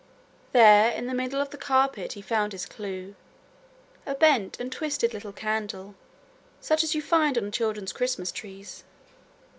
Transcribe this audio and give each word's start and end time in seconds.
There 0.51 0.89
in 0.91 1.05
the 1.05 1.13
middle 1.13 1.39
of 1.39 1.51
the 1.51 1.59
carpet 1.59 2.13
he 2.13 2.23
found 2.23 2.53
his 2.53 2.65
clue, 2.65 3.13
a 4.03 4.15
bent 4.15 4.59
and 4.59 4.71
twisted 4.71 5.13
little 5.13 5.31
candle 5.31 5.93
such 6.59 6.83
as 6.83 6.95
you 6.95 7.03
find 7.03 7.37
on 7.37 7.51
children's 7.51 7.93
Christmas 7.93 8.31
trees. 8.31 8.83